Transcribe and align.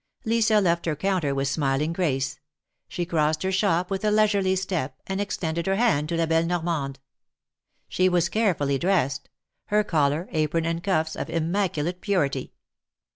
Lisa 0.25 0.59
left 0.59 0.87
her 0.87 0.95
counter 0.95 1.35
with 1.35 1.47
smiling 1.47 1.93
grace. 1.93 2.39
She 2.87 3.05
crossed 3.05 3.43
her 3.43 3.51
shop 3.51 3.91
with 3.91 4.03
a 4.03 4.09
leisurely 4.09 4.55
step, 4.55 4.99
and 5.05 5.21
extended 5.21 5.67
her 5.67 5.75
hand 5.75 6.09
to 6.09 6.15
La 6.17 6.25
belle 6.25 6.43
Normande. 6.47 6.97
She 7.87 8.09
was 8.09 8.27
carefully 8.27 8.79
dressed: 8.79 9.29
her 9.65 9.83
collar, 9.83 10.27
apron 10.31 10.65
and 10.65 10.83
cuffs 10.83 11.15
of 11.15 11.29
immaculate 11.29 12.01
purity. 12.01 12.51